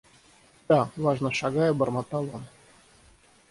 [0.67, 2.43] –Да,– важно шагая, бормотал он.